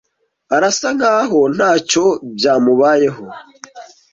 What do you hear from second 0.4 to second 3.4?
Arasa nkaho ntacyo byamubayeho.